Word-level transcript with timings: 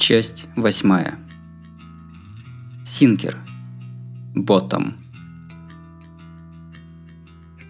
Часть 0.00 0.46
восьмая. 0.56 1.18
Синкер. 2.86 3.36
Ботом. 4.34 4.96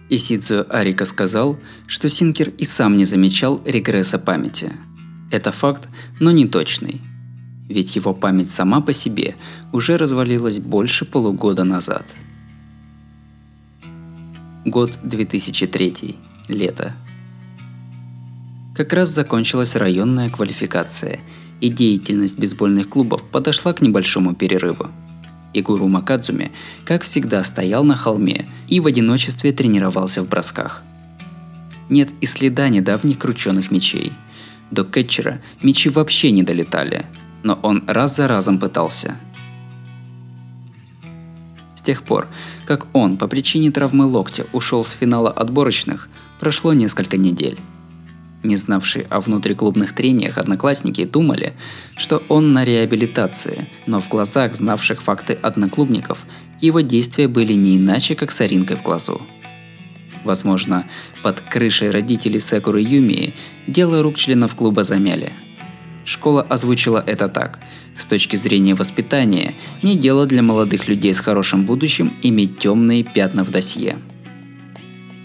Исидзу 0.09 0.65
Арика 0.69 1.03
сказал, 1.03 1.59
что 1.87 2.07
Синкер 2.07 2.47
и 2.47 2.63
сам 2.63 2.95
не 2.95 3.03
замечал 3.03 3.61
регресса 3.65 4.17
памяти. 4.17 4.71
Это 5.29 5.51
факт, 5.51 5.89
но 6.21 6.31
не 6.31 6.45
точный. 6.47 7.01
Ведь 7.67 7.97
его 7.97 8.13
память 8.13 8.49
сама 8.49 8.79
по 8.79 8.93
себе 8.93 9.35
уже 9.73 9.97
развалилась 9.97 10.59
больше 10.59 11.03
полугода 11.03 11.65
назад. 11.65 12.15
Год 14.63 14.97
2003. 15.03 16.15
Лето. 16.47 16.93
Как 18.73 18.93
раз 18.93 19.09
закончилась 19.09 19.75
районная 19.75 20.29
квалификация, 20.29 21.19
и 21.61 21.69
деятельность 21.69 22.37
бейсбольных 22.37 22.89
клубов 22.89 23.23
подошла 23.23 23.71
к 23.73 23.81
небольшому 23.81 24.33
перерыву. 24.35 24.87
Игуру 25.53 25.87
Макадзуми, 25.87 26.51
как 26.85 27.03
всегда, 27.03 27.43
стоял 27.43 27.83
на 27.83 27.95
холме 27.95 28.49
и 28.67 28.79
в 28.79 28.87
одиночестве 28.87 29.51
тренировался 29.51 30.21
в 30.21 30.27
бросках. 30.27 30.83
Нет 31.89 32.09
и 32.21 32.25
следа 32.25 32.69
недавних 32.69 33.19
крученных 33.19 33.69
мечей. 33.69 34.13
До 34.71 34.83
кетчера 34.83 35.41
мечи 35.61 35.89
вообще 35.89 36.31
не 36.31 36.43
долетали, 36.43 37.05
но 37.43 37.59
он 37.61 37.83
раз 37.87 38.15
за 38.15 38.27
разом 38.27 38.59
пытался. 38.59 39.15
С 41.75 41.81
тех 41.81 42.03
пор, 42.03 42.27
как 42.65 42.87
он 42.93 43.17
по 43.17 43.27
причине 43.27 43.71
травмы 43.71 44.05
локтя 44.05 44.45
ушел 44.53 44.83
с 44.83 44.91
финала 44.91 45.31
отборочных, 45.31 46.09
прошло 46.39 46.73
несколько 46.73 47.17
недель. 47.17 47.57
Не 48.43 48.55
знавшие 48.55 49.05
о 49.09 49.19
внутриклубных 49.19 49.93
трениях 49.93 50.37
одноклассники 50.37 51.05
думали, 51.05 51.53
что 51.95 52.23
он 52.27 52.53
на 52.53 52.63
реабилитации, 52.63 53.69
но 53.85 53.99
в 53.99 54.09
глазах 54.09 54.55
знавших 54.55 55.01
факты 55.03 55.33
одноклубников 55.33 56.25
его 56.59 56.81
действия 56.81 57.27
были 57.27 57.53
не 57.53 57.77
иначе, 57.77 58.15
как 58.15 58.31
соринкой 58.31 58.77
в 58.77 58.81
глазу. 58.81 59.21
Возможно, 60.23 60.87
под 61.23 61.41
крышей 61.41 61.91
родителей 61.91 62.39
Секуры 62.39 62.81
Юмии 62.81 63.35
дело 63.67 64.01
рук 64.01 64.17
членов 64.17 64.55
клуба 64.55 64.83
замяли. 64.83 65.33
Школа 66.03 66.41
озвучила 66.41 67.03
это 67.05 67.27
так. 67.29 67.59
С 67.95 68.05
точки 68.05 68.35
зрения 68.35 68.73
воспитания, 68.73 69.53
не 69.83 69.95
дело 69.95 70.25
для 70.25 70.41
молодых 70.41 70.87
людей 70.87 71.13
с 71.13 71.19
хорошим 71.19 71.65
будущим 71.65 72.13
иметь 72.23 72.57
темные 72.57 73.03
пятна 73.03 73.43
в 73.43 73.51
досье. 73.51 73.97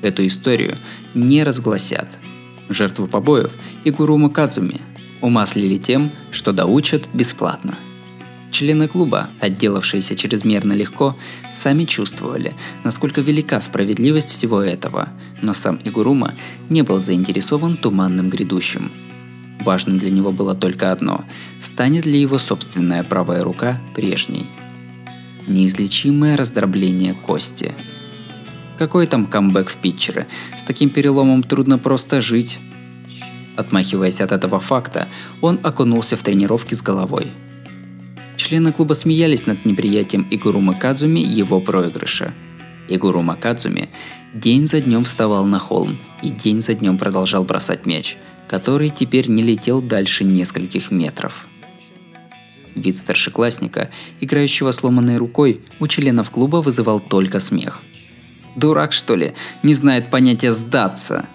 Эту 0.02 0.26
историю 0.26 0.76
не 1.14 1.44
разгласят– 1.44 2.18
жертву 2.68 3.06
побоев, 3.06 3.52
и 3.84 3.90
Гуруму 3.90 4.30
Кадзуми 4.30 4.80
умаслили 5.20 5.76
тем, 5.76 6.10
что 6.30 6.52
доучат 6.52 7.08
бесплатно. 7.12 7.76
Члены 8.50 8.88
клуба, 8.88 9.28
отделавшиеся 9.40 10.16
чрезмерно 10.16 10.72
легко, 10.72 11.16
сами 11.52 11.84
чувствовали, 11.84 12.54
насколько 12.84 13.20
велика 13.20 13.60
справедливость 13.60 14.30
всего 14.30 14.62
этого, 14.62 15.08
но 15.42 15.52
сам 15.52 15.78
Игурума 15.84 16.34
не 16.70 16.82
был 16.82 17.00
заинтересован 17.00 17.76
туманным 17.76 18.30
грядущим. 18.30 18.92
Важным 19.60 19.98
для 19.98 20.10
него 20.10 20.32
было 20.32 20.54
только 20.54 20.92
одно– 20.92 21.24
станет 21.60 22.06
ли 22.06 22.20
его 22.20 22.38
собственная 22.38 23.02
правая 23.02 23.42
рука 23.42 23.80
прежней. 23.94 24.46
Неизлечимое 25.46 26.36
раздробление 26.36 27.14
кости– 27.14 27.74
какой 28.76 29.06
там 29.06 29.26
камбэк 29.26 29.68
в 29.68 29.76
питчеры? 29.76 30.26
С 30.56 30.62
таким 30.62 30.90
переломом 30.90 31.42
трудно 31.42 31.78
просто 31.78 32.20
жить. 32.20 32.58
Отмахиваясь 33.56 34.20
от 34.20 34.32
этого 34.32 34.60
факта, 34.60 35.08
он 35.40 35.58
окунулся 35.62 36.16
в 36.16 36.22
тренировки 36.22 36.74
с 36.74 36.82
головой. 36.82 37.28
Члены 38.36 38.72
клуба 38.72 38.92
смеялись 38.92 39.46
над 39.46 39.64
неприятием 39.64 40.26
Игуру 40.30 40.60
Макадзуми 40.60 41.20
его 41.20 41.60
проигрыша. 41.60 42.34
Игуру 42.88 43.22
Макадзуми 43.22 43.88
день 44.34 44.66
за 44.66 44.80
днем 44.80 45.04
вставал 45.04 45.46
на 45.46 45.58
холм 45.58 45.98
и 46.22 46.28
день 46.28 46.60
за 46.60 46.74
днем 46.74 46.98
продолжал 46.98 47.44
бросать 47.44 47.86
мяч, 47.86 48.16
который 48.46 48.90
теперь 48.90 49.28
не 49.28 49.42
летел 49.42 49.80
дальше 49.80 50.22
нескольких 50.24 50.90
метров. 50.90 51.46
Вид 52.74 52.96
старшеклассника, 52.98 53.90
играющего 54.20 54.70
сломанной 54.70 55.16
рукой, 55.16 55.62
у 55.80 55.86
членов 55.86 56.30
клуба 56.30 56.58
вызывал 56.58 57.00
только 57.00 57.40
смех– 57.40 57.82
Дурак, 58.56 58.92
что 58.92 59.14
ли? 59.16 59.34
Не 59.62 59.74
знает 59.74 60.10
понятия 60.10 60.50
«сдаться». 60.50 61.26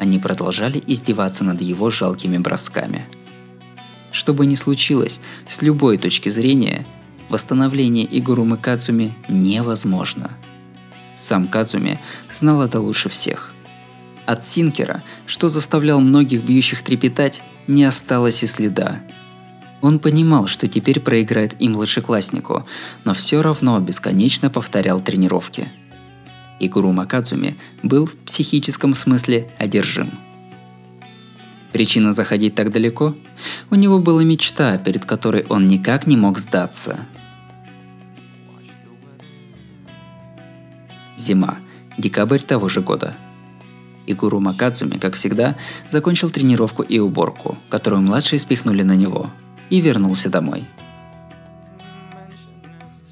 Они 0.00 0.18
продолжали 0.18 0.82
издеваться 0.84 1.44
над 1.44 1.62
его 1.62 1.88
жалкими 1.88 2.36
бросками. 2.36 3.06
Что 4.10 4.34
бы 4.34 4.44
ни 4.46 4.56
случилось, 4.56 5.20
с 5.48 5.62
любой 5.62 5.96
точки 5.98 6.28
зрения, 6.28 6.84
восстановление 7.28 8.04
Игурумы 8.18 8.58
Кадзуми 8.58 9.14
невозможно. 9.28 10.32
Сам 11.14 11.46
Кадзуми 11.46 12.00
знал 12.36 12.62
это 12.62 12.80
лучше 12.80 13.08
всех. 13.08 13.52
От 14.26 14.42
Синкера, 14.42 15.04
что 15.26 15.48
заставлял 15.48 16.00
многих 16.00 16.42
бьющих 16.42 16.82
трепетать, 16.82 17.40
не 17.68 17.84
осталось 17.84 18.42
и 18.42 18.46
следа. 18.46 19.00
Он 19.80 20.00
понимал, 20.00 20.48
что 20.48 20.66
теперь 20.66 20.98
проиграет 20.98 21.60
им 21.62 21.72
младшекласснику, 21.72 22.66
но 23.04 23.14
все 23.14 23.40
равно 23.42 23.78
бесконечно 23.78 24.50
повторял 24.50 25.00
тренировки– 25.00 25.70
и 26.62 26.68
Гуру 26.68 26.92
Макадзуми 26.92 27.56
был 27.82 28.06
в 28.06 28.14
психическом 28.14 28.94
смысле 28.94 29.48
одержим. 29.58 30.12
Причина 31.72 32.12
заходить 32.12 32.54
так 32.54 32.70
далеко? 32.70 33.16
У 33.70 33.74
него 33.74 33.98
была 33.98 34.22
мечта, 34.22 34.78
перед 34.78 35.04
которой 35.04 35.44
он 35.48 35.66
никак 35.66 36.06
не 36.06 36.16
мог 36.16 36.38
сдаться. 36.38 37.00
Зима. 41.16 41.58
Декабрь 41.98 42.40
того 42.40 42.68
же 42.68 42.80
года. 42.80 43.16
Игуру 44.06 44.38
Макадзуми, 44.38 44.98
как 44.98 45.14
всегда, 45.14 45.56
закончил 45.90 46.30
тренировку 46.30 46.82
и 46.82 47.00
уборку, 47.00 47.58
которую 47.70 48.02
младшие 48.02 48.38
спихнули 48.38 48.82
на 48.82 48.94
него, 48.94 49.30
и 49.68 49.80
вернулся 49.80 50.28
домой– 50.30 50.64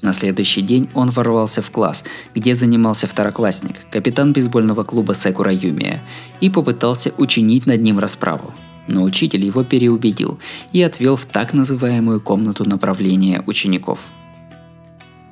на 0.01 0.13
следующий 0.13 0.61
день 0.61 0.89
он 0.93 1.09
ворвался 1.09 1.61
в 1.61 1.69
класс, 1.69 2.03
где 2.33 2.55
занимался 2.55 3.05
второклассник, 3.07 3.75
капитан 3.91 4.33
бейсбольного 4.33 4.83
клуба 4.83 5.13
Секура 5.13 5.53
Юмия, 5.53 6.01
и 6.39 6.49
попытался 6.49 7.13
учинить 7.17 7.67
над 7.67 7.81
ним 7.81 7.99
расправу. 7.99 8.53
Но 8.87 9.03
учитель 9.03 9.45
его 9.45 9.63
переубедил 9.63 10.39
и 10.71 10.81
отвел 10.81 11.15
в 11.15 11.25
так 11.25 11.53
называемую 11.53 12.19
комнату 12.19 12.65
направления 12.65 13.43
учеников. 13.45 13.99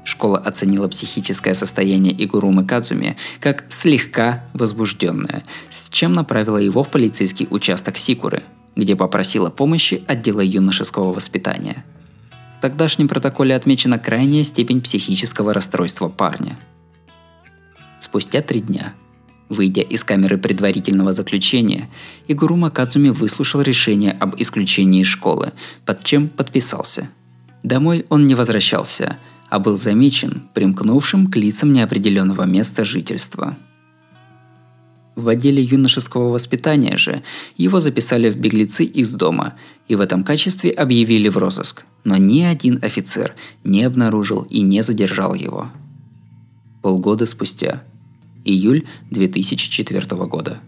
Школа 0.04 0.38
оценила 0.38 0.88
психическое 0.88 1.54
состояние 1.54 2.14
Игурумы 2.24 2.66
Кадзуми 2.66 3.18
как 3.40 3.66
слегка 3.70 4.44
возбужденное, 4.54 5.44
с 5.72 5.90
чем 5.90 6.14
направила 6.14 6.58
его 6.58 6.84
в 6.84 6.90
полицейский 6.90 7.48
участок 7.50 7.98
Сикуры, 7.98 8.44
где 8.76 8.96
попросила 8.96 9.50
помощи 9.50 10.04
отдела 10.08 10.42
юношеского 10.42 11.12
воспитания– 11.12 11.84
тогдашнем 12.62 13.08
протоколе 13.08 13.56
отмечена 13.56 14.00
крайняя 14.00 14.44
степень 14.44 14.82
психического 14.82 15.54
расстройства 15.54 16.10
парня. 16.10 16.58
Спустя 18.00 18.42
три 18.42 18.60
дня, 18.60 18.94
выйдя 19.50 19.82
из 19.82 20.04
камеры 20.04 20.38
предварительного 20.38 21.12
заключения, 21.14 21.90
Игурума 22.28 22.70
Кадзуми 22.70 23.10
выслушал 23.10 23.62
решение 23.62 24.12
об 24.12 24.36
исключении 24.40 25.02
из 25.02 25.08
школы, 25.08 25.54
под 25.86 26.04
чем 26.04 26.28
подписался. 26.30 27.10
Домой 27.64 28.06
он 28.10 28.28
не 28.28 28.36
возвращался, 28.36 29.18
а 29.50 29.60
был 29.60 29.76
замечен 29.76 30.44
примкнувшим 30.54 31.28
к 31.28 31.36
лицам 31.36 31.74
неопределенного 31.74 32.44
места 32.44 32.86
жительства– 32.86 33.58
в 35.20 35.28
отделе 35.28 35.62
юношеского 35.62 36.30
воспитания 36.30 36.98
же 36.98 37.22
его 37.58 37.80
записали 37.80 38.30
в 38.30 38.38
беглецы 38.38 38.84
из 38.84 39.14
дома 39.14 39.56
и 39.88 39.96
в 39.96 40.02
этом 40.02 40.24
качестве 40.24 40.72
объявили 40.72 41.30
в 41.30 41.38
розыск, 41.38 41.84
но 42.04 42.18
ни 42.18 42.42
один 42.42 42.80
офицер 42.82 43.36
не 43.64 43.84
обнаружил 43.84 44.44
и 44.50 44.62
не 44.62 44.82
задержал 44.82 45.34
его. 45.34 45.70
Полгода 46.82 47.26
спустя. 47.26 47.84
Июль 48.46 48.86
2004 49.12 50.02
года. 50.26 50.60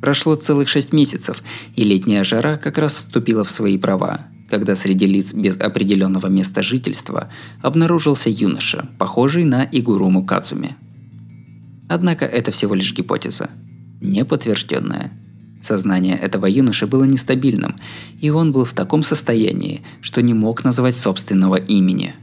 Прошло 0.00 0.34
целых 0.34 0.68
шесть 0.68 0.92
месяцев, 0.92 1.42
и 1.74 1.82
летняя 1.82 2.22
жара 2.22 2.58
как 2.58 2.78
раз 2.78 2.92
вступила 2.92 3.42
в 3.42 3.50
свои 3.50 3.78
права, 3.78 4.26
когда 4.50 4.76
среди 4.76 5.06
лиц 5.06 5.32
без 5.32 5.56
определенного 5.56 6.26
места 6.26 6.62
жительства 6.62 7.30
обнаружился 7.62 8.28
юноша, 8.28 8.88
похожий 8.98 9.44
на 9.44 9.64
Игуруму 9.64 10.24
Кацуми– 10.24 10.76
Однако 11.88 12.24
это 12.24 12.50
всего 12.50 12.74
лишь 12.74 12.92
гипотеза, 12.92 13.50
не 14.00 14.24
подтвержденная. 14.24 15.12
Сознание 15.62 16.16
этого 16.16 16.46
юноши 16.46 16.86
было 16.86 17.04
нестабильным, 17.04 17.76
и 18.20 18.30
он 18.30 18.52
был 18.52 18.64
в 18.64 18.74
таком 18.74 19.02
состоянии, 19.02 19.82
что 20.00 20.22
не 20.22 20.34
мог 20.34 20.64
назвать 20.64 20.94
собственного 20.94 21.56
имени. 21.56 22.14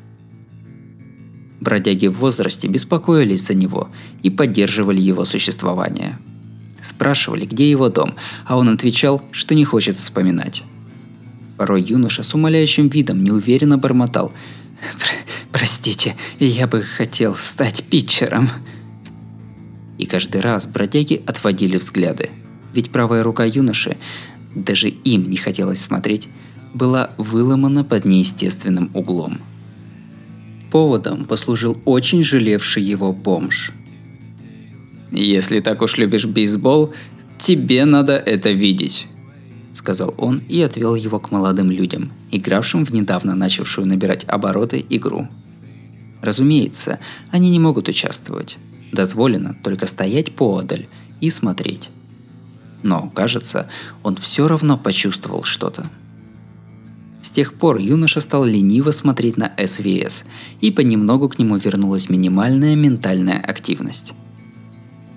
Бродяги 1.60 2.08
в 2.08 2.18
возрасте 2.18 2.68
беспокоились 2.68 3.46
за 3.46 3.54
него 3.54 3.90
и 4.22 4.30
поддерживали 4.30 5.02
его 5.02 5.26
существование. 5.26 6.18
Спрашивали, 6.82 7.46
где 7.46 7.70
его 7.70 7.90
дом, 7.90 8.16
а 8.46 8.58
он 8.58 8.70
отвечал, 8.70 9.22
что 9.32 9.56
не 9.56 9.64
хочет 9.64 9.96
вспоминать. 9.96 10.64
Порой 11.58 11.82
юноша 11.82 12.24
с 12.24 12.34
умоляющим 12.34 12.90
видом 12.90 13.24
неуверенно 13.24 13.78
бормотал. 13.78 14.34
«Простите, 15.52 16.16
я 16.40 16.68
бы 16.68 16.82
хотел 16.82 17.36
стать 17.36 17.84
питчером». 17.84 18.50
И 20.04 20.06
каждый 20.06 20.42
раз 20.42 20.66
бродяги 20.66 21.24
отводили 21.26 21.78
взгляды. 21.78 22.30
Ведь 22.74 22.90
правая 22.90 23.24
рука 23.24 23.46
юноши, 23.46 23.96
даже 24.54 24.90
им 24.90 25.30
не 25.30 25.38
хотелось 25.38 25.80
смотреть, 25.80 26.28
была 26.74 27.12
выломана 27.18 27.86
под 27.86 28.04
неестественным 28.04 28.92
углом. 28.94 29.40
Поводом 30.72 31.24
послужил 31.24 31.78
очень 31.86 32.22
жалевший 32.22 32.84
его 32.84 33.14
бомж. 33.14 33.72
«Если 35.10 35.62
так 35.62 35.82
уж 35.82 35.98
любишь 35.98 36.26
бейсбол, 36.26 36.94
тебе 37.38 37.86
надо 37.86 38.18
это 38.18 38.52
видеть»,— 38.52 39.08
сказал 39.72 40.14
он 40.18 40.42
и 40.50 40.62
отвел 40.62 40.96
его 40.96 41.18
к 41.22 41.32
молодым 41.32 41.72
людям, 41.72 42.12
игравшим 42.30 42.86
в 42.86 42.92
недавно 42.92 43.36
начавшую 43.36 43.88
набирать 43.88 44.26
обороты 44.26 44.86
игру. 44.90 45.30
Разумеется, 46.22 47.00
они 47.32 47.50
не 47.50 47.60
могут 47.60 47.88
участвовать. 47.88 48.58
Дозволено 48.94 49.58
только 49.62 49.88
стоять 49.88 50.34
поодаль 50.34 50.88
и 51.20 51.30
смотреть. 51.30 51.90
Но, 52.82 53.12
кажется, 53.14 53.68
он 54.04 54.16
все 54.16 54.48
равно 54.48 54.78
почувствовал 54.78 55.44
что-то. 55.44 55.86
С 57.22 57.30
тех 57.30 57.54
пор 57.54 57.80
юноша 57.80 58.22
стал 58.22 58.46
лениво 58.46 58.92
смотреть 58.92 59.36
на 59.36 59.52
СВС, 59.58 60.24
и 60.62 60.72
понемногу 60.72 61.28
к 61.28 61.40
нему 61.40 61.58
вернулась 61.58 62.10
минимальная 62.10 62.76
ментальная 62.76 63.40
активность. 63.40 64.14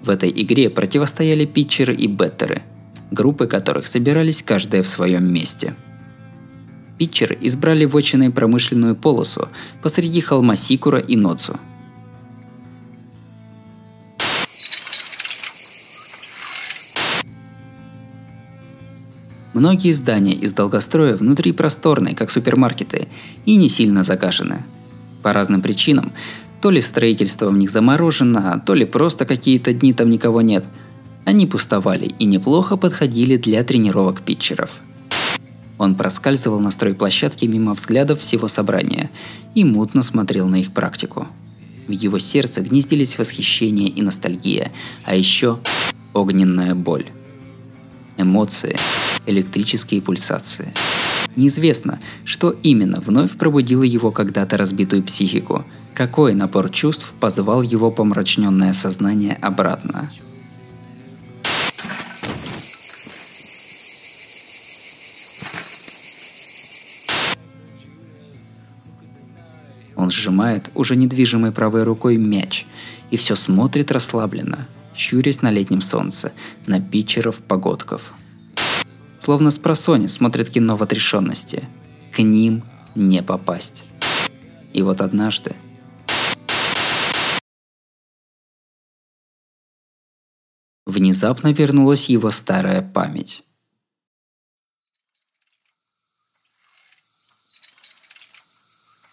В 0.02 0.10
этой 0.10 0.30
игре 0.30 0.70
противостояли 0.70 1.44
питчеры 1.44 1.94
и 1.94 2.08
беттеры– 2.08 2.62
группы 3.10 3.46
которых 3.46 3.86
собирались 3.86 4.42
каждая 4.42 4.82
в 4.82 4.88
своем 4.88 5.32
месте. 5.32 5.74
Питчеры 6.98 7.36
избрали 7.40 7.84
вотчиной 7.84 8.30
промышленную 8.30 8.96
полосу 8.96 9.48
посреди 9.82 10.20
холма 10.20 10.56
Сикура 10.56 10.98
и 10.98 11.16
Ноцу. 11.16 11.58
Многие 19.56 19.92
здания 19.92 20.34
из 20.34 20.52
долгостроя 20.52 21.16
внутри 21.16 21.50
просторные, 21.50 22.14
как 22.14 22.30
супермаркеты, 22.30 23.08
и 23.44 23.56
не 23.56 23.68
сильно 23.68 24.04
загажены. 24.04 24.64
По 25.24 25.32
разным 25.32 25.62
причинам, 25.62 26.12
то 26.60 26.70
ли 26.70 26.80
строительство 26.80 27.48
в 27.48 27.56
них 27.56 27.70
заморожено, 27.70 28.62
то 28.64 28.74
ли 28.74 28.84
просто 28.84 29.26
какие-то 29.26 29.72
дни 29.72 29.92
там 29.92 30.10
никого 30.10 30.40
нет– 30.42 30.64
они 31.26 31.44
пустовали 31.44 32.14
и 32.20 32.24
неплохо 32.24 32.76
подходили 32.76 33.36
для 33.36 33.64
тренировок 33.64 34.22
питчеров. 34.22 34.78
Он 35.76 35.96
проскальзывал 35.96 36.60
на 36.60 36.70
стройплощадке 36.70 37.48
мимо 37.48 37.74
взглядов 37.74 38.20
всего 38.20 38.46
собрания 38.46 39.10
и 39.56 39.64
мутно 39.64 40.02
смотрел 40.02 40.46
на 40.46 40.60
их 40.60 40.72
практику. 40.72 41.26
В 41.88 41.90
его 41.90 42.20
сердце 42.20 42.60
гнездились 42.60 43.18
восхищение 43.18 43.88
и 43.88 44.02
ностальгия, 44.02 44.70
а 45.04 45.16
еще 45.16 45.58
огненная 46.14 46.76
боль. 46.76 47.06
Эмоции, 48.16 48.76
электрические 49.26 50.02
пульсации. 50.02 50.72
Неизвестно, 51.36 51.98
что 52.24 52.50
именно 52.62 53.00
вновь 53.00 53.36
пробудило 53.36 53.82
его 53.82 54.10
когда-то 54.10 54.56
разбитую 54.56 55.02
психику, 55.02 55.64
какой 55.94 56.34
напор 56.34 56.70
чувств 56.70 57.12
позвал 57.20 57.62
его 57.62 57.90
помрачненное 57.90 58.72
сознание 58.72 59.34
обратно– 59.40 60.10
Он 70.06 70.10
сжимает 70.12 70.70
уже 70.74 70.94
недвижимой 70.94 71.50
правой 71.50 71.82
рукой 71.82 72.16
мяч 72.16 72.64
и 73.10 73.16
все 73.16 73.34
смотрит 73.34 73.90
расслабленно, 73.90 74.68
щурясь 74.94 75.42
на 75.42 75.50
летнем 75.50 75.80
солнце, 75.80 76.32
на 76.66 76.80
питчеров-погодков. 76.80 78.12
Словно 79.26 79.50
с 79.50 79.58
просони 79.58 80.06
смотрит 80.06 80.50
кино 80.50 80.76
в 80.76 80.84
отрешенности. 80.84 81.68
К 82.14 82.20
ним 82.20 82.62
не 82.94 83.24
попасть. 83.24 83.82
И 84.72 84.82
вот 84.82 85.00
однажды 85.00 85.56
Внезапно 90.86 91.52
вернулась 91.52 92.08
его 92.08 92.30
старая 92.30 92.82
память. 92.82 93.42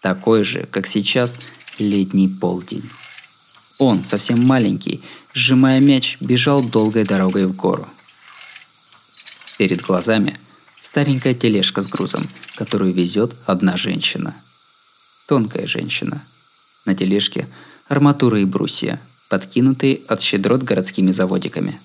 такой 0.00 0.44
же, 0.44 0.68
как 0.70 0.86
сейчас, 0.86 1.38
летний 1.80 2.28
полдень. 2.28 2.84
Он, 3.80 4.04
совсем 4.04 4.46
маленький, 4.46 5.00
сжимая 5.32 5.80
мяч, 5.80 6.18
бежал 6.20 6.62
долгой 6.62 7.02
дорогой 7.02 7.46
в 7.46 7.56
гору. 7.56 7.84
Перед 9.58 9.82
глазами 9.82 10.38
старенькая 10.82 11.34
тележка 11.34 11.82
с 11.82 11.86
грузом, 11.86 12.28
которую 12.56 12.92
везет 12.92 13.34
одна 13.46 13.76
женщина. 13.76 14.34
Тонкая 15.26 15.66
женщина. 15.66 16.22
На 16.86 16.94
тележке 16.94 17.46
арматура 17.88 18.40
и 18.40 18.44
брусья, 18.44 19.00
подкинутые 19.28 20.00
от 20.08 20.20
щедрот 20.20 20.62
городскими 20.62 21.10
заводиками. 21.10 21.78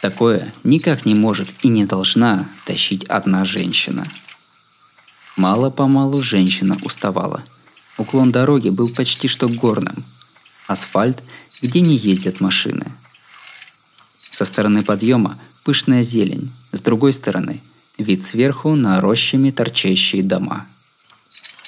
Такое 0.00 0.54
никак 0.64 1.04
не 1.04 1.14
может 1.14 1.48
и 1.62 1.68
не 1.68 1.84
должна 1.84 2.48
тащить 2.64 3.04
одна 3.04 3.44
женщина– 3.44 4.06
Мало-помалу 5.38 6.20
женщина 6.20 6.76
уставала. 6.82 7.40
Уклон 7.96 8.32
дороги 8.32 8.70
был 8.70 8.88
почти 8.88 9.28
что 9.28 9.48
горным. 9.48 9.94
Асфальт, 10.66 11.22
где 11.62 11.80
не 11.80 11.94
ездят 11.96 12.40
машины. 12.40 12.84
Со 14.38 14.44
стороны 14.44 14.84
подъема 14.84 15.36
пышная 15.64 16.04
зелень, 16.04 16.48
с 16.70 16.80
другой 16.80 17.12
стороны 17.12 17.60
вид 17.98 18.22
сверху 18.22 18.76
на 18.76 19.00
рощами 19.00 19.50
торчащие 19.50 20.22
дома. 20.22 20.64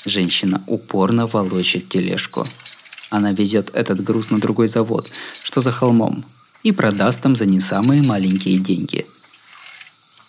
Женщина 0.07 0.63
упорно 0.69 1.27
волочит 1.27 1.89
тележку. 1.89 2.47
Она 3.11 3.33
везет 3.33 3.73
этот 3.75 4.05
груз 4.05 4.31
на 4.31 4.39
другой 4.39 4.69
завод, 4.69 5.11
что 5.43 5.61
за 5.61 5.73
холмом, 5.73 6.25
и 6.63 6.71
продаст 6.71 7.21
там 7.23 7.35
за 7.35 7.45
не 7.45 7.59
самые 7.59 8.05
маленькие 8.05 8.61
деньги. 8.61 9.05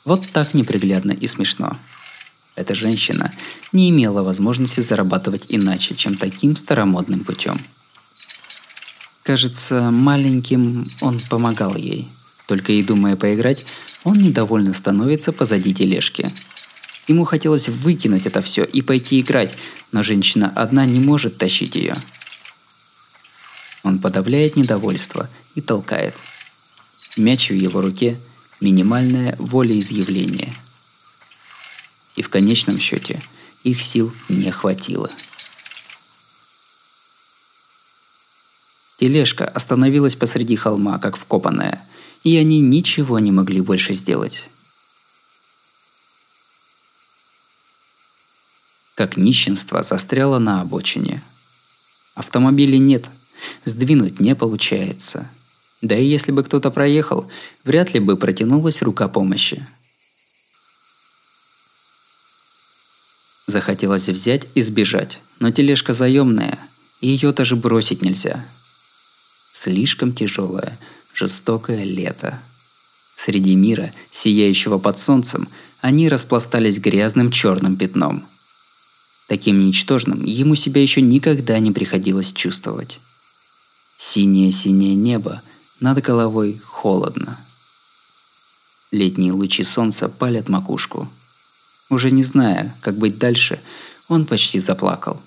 Вот 0.03 0.27
так 0.31 0.55
неприглядно 0.55 1.11
и 1.11 1.27
смешно– 1.27 1.77
эта 2.55 2.73
женщина 2.73 3.31
не 3.71 3.91
имела 3.91 4.23
возможности 4.23 4.79
зарабатывать 4.79 5.45
иначе, 5.49 5.93
чем 5.93 6.15
таким 6.15 6.55
старомодным 6.55 7.19
путем. 7.19 7.61
Кажется, 9.21 9.91
маленьким 9.91 10.89
он 11.01 11.19
помогал 11.29 11.75
ей. 11.75 12.09
Только 12.47 12.71
и 12.71 12.83
думая 12.83 13.15
поиграть, 13.15 13.65
он 14.03 14.17
недовольно 14.17 14.73
становится 14.73 15.31
позади 15.31 15.73
тележки. 15.73 16.31
Ему 17.07 17.25
хотелось 17.25 17.67
выкинуть 17.67 18.25
это 18.25 18.41
все 18.41 18.63
и 18.63 18.81
пойти 18.81 19.19
играть, 19.21 19.55
но 19.91 20.03
женщина 20.03 20.51
одна 20.55 20.85
не 20.85 20.99
может 20.99 21.37
тащить 21.37 21.75
ее. 21.75 21.95
Он 23.83 23.99
подавляет 23.99 24.57
недовольство 24.57 25.29
и 25.55 25.61
толкает. 25.61 26.15
Мяч 27.17 27.49
в 27.49 27.55
его 27.55 27.81
руке– 27.81 28.17
минимальное 28.61 29.35
волеизъявление– 29.39 30.53
и 32.15 32.21
в 32.21 32.29
конечном 32.29 32.79
счете 32.79 33.21
их 33.63 33.81
сил 33.81 34.11
не 34.29 34.51
хватило. 34.51 35.09
Тележка 38.99 39.45
остановилась 39.45 40.15
посреди 40.15 40.55
холма, 40.55 40.99
как 40.99 41.17
вкопанная, 41.17 41.83
и 42.23 42.37
они 42.37 42.59
ничего 42.59 43.19
не 43.19 43.31
могли 43.31 43.61
больше 43.61 43.93
сделать. 43.93 44.43
Как 48.95 49.17
нищенство 49.17 49.81
застряло 49.83 50.37
на 50.39 50.61
обочине. 50.61 51.21
Автомобилей 52.15 52.79
нет, 52.79 53.05
сдвинуть 53.65 54.19
не 54.19 54.35
получается. 54.35 55.29
Да 55.81 55.97
и 55.97 56.05
если 56.05 56.31
бы 56.31 56.43
кто-то 56.43 56.69
проехал, 56.69 57.29
вряд 57.63 57.93
ли 57.93 57.99
бы 57.99 58.15
протянулась 58.15 58.81
рука 58.81 59.07
помощи– 59.07 59.65
Захотелось 63.51 64.07
взять 64.07 64.47
и 64.55 64.61
сбежать, 64.61 65.19
но 65.41 65.51
тележка 65.51 65.91
заемная, 65.91 66.57
и 67.01 67.09
ее 67.09 67.33
даже 67.33 67.57
бросить 67.57 68.01
нельзя. 68.01 68.41
Слишком 69.53 70.13
тяжелое, 70.13 70.77
жестокое 71.13 71.83
лето. 71.83 72.39
Среди 73.15 73.55
мира, 73.55 73.91
сияющего 74.11 74.77
под 74.77 74.97
солнцем, 74.97 75.47
они 75.81 76.09
распластались 76.09 76.79
грязным 76.79 77.31
черным 77.31 77.75
пятном. 77.75 78.23
Таким 79.27 79.65
ничтожным 79.65 80.23
ему 80.25 80.55
себя 80.55 80.81
еще 80.81 81.01
никогда 81.01 81.57
не 81.59 81.71
приходилось 81.71 82.31
чувствовать. 82.31 82.99
Синее-синее 83.97 84.95
небо, 84.95 85.41
над 85.79 86.01
головой 86.01 86.59
холодно. 86.63 87.37
Летние 88.91 89.31
лучи 89.31 89.63
солнца 89.63 90.09
палят 90.09 90.49
макушку. 90.49 91.07
Уже 91.89 92.11
не 92.11 92.23
зная, 92.23 92.75
как 92.81 92.97
быть 92.97 93.17
дальше, 93.17 93.59
он 94.09 94.25
почти 94.25 94.59
заплакал. 94.59 95.21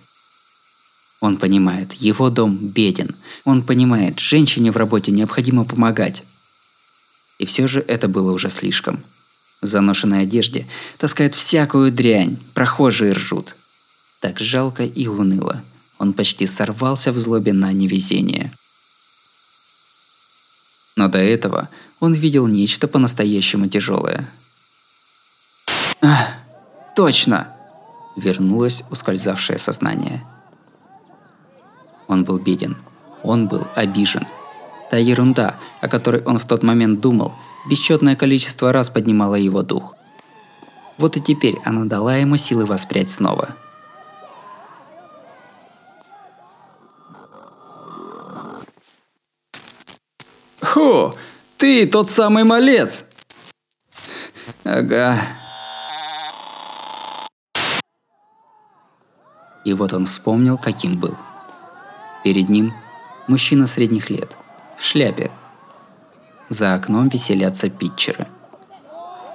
Он 1.21 1.37
понимает, 1.37 1.95
его 1.95 2.31
дом 2.31 2.57
беден. 2.57 3.09
Он 3.45 3.63
понимает, 3.63 4.21
женщине 4.21 4.71
в 4.71 4.77
работе 4.77 5.13
необходимо 5.13 5.65
помогать. 5.65 6.23
И 7.39 7.47
все 7.47 7.67
же 7.67 7.81
это 7.81 8.09
было 8.09 8.33
уже 8.33 8.51
слишком. 8.51 9.01
В 9.61 9.67
заношенной 9.67 10.23
одежде 10.23 10.67
таскает 10.99 11.35
всякую 11.35 11.91
дрянь, 11.93 12.37
прохожие 12.53 13.13
ржут. 13.13 13.55
Так 14.21 14.39
жалко 14.39 14.85
и 14.85 15.07
уныло. 15.07 15.63
Он 15.99 16.13
почти 16.13 16.47
сорвался 16.47 17.13
в 17.13 17.19
злобе 17.19 17.53
на 17.53 17.73
невезение. 17.73 18.53
Но 20.97 21.09
до 21.09 21.19
этого 21.19 21.69
он 22.01 22.15
видел 22.15 22.47
нечто 22.47 22.87
по-настоящему 22.87 23.69
тяжелое. 23.69 24.29
«Ах, 26.03 26.29
точно!» 26.95 27.57
Вернулось 28.17 28.83
ускользавшее 28.91 29.59
сознание– 29.59 30.23
он 32.09 32.25
был 32.25 32.39
беден. 32.39 32.77
Он 33.23 33.49
был 33.49 33.67
обижен. 33.75 34.27
Та 34.91 34.99
ерунда, 34.99 35.57
о 35.81 35.89
которой 35.89 36.23
он 36.25 36.39
в 36.39 36.45
тот 36.45 36.63
момент 36.63 37.01
думал, 37.01 37.35
бесчетное 37.69 38.17
количество 38.17 38.73
раз 38.73 38.91
поднимала 38.91 39.35
его 39.35 39.63
дух. 39.63 39.95
Вот 40.99 41.17
и 41.17 41.21
теперь 41.21 41.59
она 41.65 41.85
дала 41.85 42.17
ему 42.17 42.37
силы 42.37 42.67
воспрять 42.67 43.11
снова. 43.11 43.49
«Хо, 50.61 51.15
ты 51.57 51.87
тот 51.87 52.11
самый 52.11 52.45
малец!» 52.45 53.05
«Ага». 54.65 55.17
И 59.65 59.73
вот 59.73 59.95
он 59.95 60.05
вспомнил, 60.05 60.59
каким 60.59 60.99
был– 60.99 61.17
Перед 62.25 62.49
ним 62.49 62.73
мужчина 63.29 63.67
средних 63.67 64.09
лет, 64.09 64.37
в 64.79 64.83
шляпе. 64.83 65.31
За 66.49 66.75
окном 66.75 67.09
веселятся 67.09 67.69
питчеры. 67.69 68.27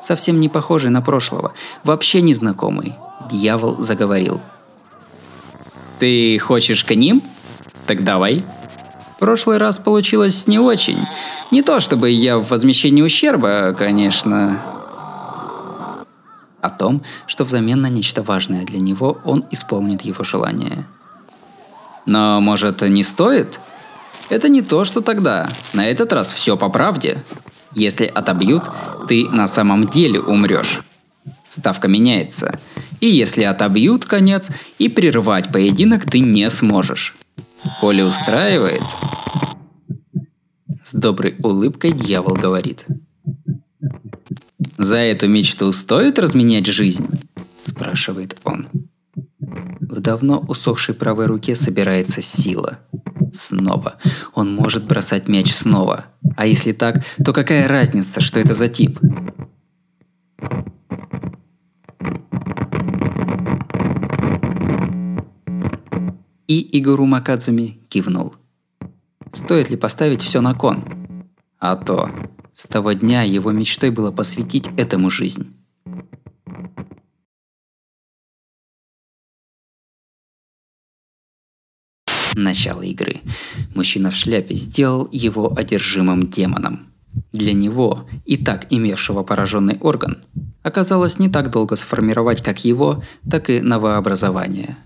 Совсем 0.02 0.40
не 0.40 0.50
похожий 0.50 0.90
на 0.90 1.02
прошлого, 1.02 1.54
вообще 1.84 2.22
незнакомый. 2.22 2.96
Дьявол 3.30 3.78
заговорил. 3.78 4.42
«Ты 6.00 6.40
хочешь 6.40 6.84
к 6.84 6.96
ним? 6.96 7.22
Так 7.86 8.04
давай». 8.04 8.44
Прошлый 9.20 9.58
раз 9.58 9.78
получилось 9.78 10.48
не 10.48 10.58
очень. 10.58 11.06
Не 11.52 11.62
то 11.62 11.82
чтобы 11.82 12.10
я 12.10 12.40
в 12.40 12.50
возмещении 12.50 13.02
ущерба, 13.02 13.76
конечно. 13.78 14.58
О 16.62 16.70
том, 16.70 17.04
что 17.28 17.44
взамен 17.44 17.82
на 17.82 17.90
нечто 17.90 18.24
важное 18.24 18.66
для 18.66 18.80
него 18.80 19.20
он 19.26 19.46
исполнит 19.52 20.02
его 20.02 20.24
желание– 20.24 20.88
но, 22.10 22.42
может, 22.42 22.82
не 22.82 23.04
стоит? 23.04 23.60
Это 24.30 24.50
не 24.50 24.64
то, 24.64 24.84
что 24.84 25.02
тогда. 25.02 25.48
На 25.74 25.86
этот 25.86 26.12
раз 26.12 26.32
все 26.32 26.58
по 26.58 26.70
правде. 26.70 27.24
Если 27.76 28.06
отобьют, 28.06 28.64
ты 29.08 29.30
на 29.30 29.48
самом 29.48 29.88
деле 29.88 30.20
умрешь. 30.20 30.82
Ставка 31.48 31.88
меняется. 31.88 32.60
И 33.00 33.08
если 33.08 33.44
отобьют 33.44 34.06
конец, 34.06 34.50
и 34.80 34.90
прервать 34.90 35.52
поединок 35.52 36.10
ты 36.10 36.20
не 36.20 36.50
сможешь. 36.50 37.16
Коли 37.80 38.02
устраивает? 38.02 38.84
С 40.84 40.94
доброй 40.94 41.36
улыбкой 41.44 41.92
дьявол 41.92 42.34
говорит. 42.34 42.88
«За 44.80 44.96
эту 44.96 45.28
мечту 45.28 45.72
стоит 45.72 46.18
разменять 46.18 46.66
жизнь?»– 46.66 47.08
спрашивает 47.66 48.40
он. 48.46 48.68
Давно 50.10 50.40
усохшей 50.40 50.96
правой 50.96 51.28
руке 51.28 51.54
собирается 51.54 52.24
сила. 52.24 52.80
Снова. 53.32 54.00
Он 54.34 54.52
может 54.52 54.88
бросать 54.88 55.28
мяч 55.28 55.54
снова. 55.54 56.06
А 56.36 56.48
если 56.48 56.72
так, 56.72 57.06
то 57.24 57.32
какая 57.32 57.68
разница, 57.68 58.20
что 58.20 58.40
это 58.40 58.56
за 58.56 58.70
тип? 58.70 59.00
И 66.48 66.80
Игору 66.80 67.06
Макадзуми 67.06 67.80
кивнул. 67.88 68.34
Стоит 69.32 69.70
ли 69.70 69.78
поставить 69.78 70.24
все 70.24 70.42
на 70.42 70.56
кон? 70.56 70.84
А 71.60 71.76
то. 71.76 72.10
С 72.56 72.66
того 72.66 72.94
дня 72.94 73.22
его 73.22 73.52
мечтой 73.52 73.92
было 73.92 74.10
посвятить 74.10 74.70
этому 74.76 75.12
жизнь. 75.12 75.59
Начало 82.36 82.82
игры. 82.82 83.22
Мужчина 83.76 84.10
в 84.12 84.16
шляпе 84.16 84.56
сделал 84.56 85.08
его 85.12 85.54
одержимым 85.56 86.28
демоном. 86.28 86.88
Для 87.32 87.54
него, 87.54 88.08
и 88.26 88.38
так 88.38 88.68
имевшего 88.70 89.24
пораженный 89.24 89.78
орган, 89.82 90.18
оказалось 90.64 91.20
не 91.20 91.30
так 91.30 91.50
долго 91.50 91.76
сформировать 91.76 92.44
как 92.44 92.64
его, 92.64 93.04
так 93.30 93.50
и 93.50 93.62
новообразование. 93.62 94.78